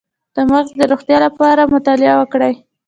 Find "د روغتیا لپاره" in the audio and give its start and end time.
0.79-1.71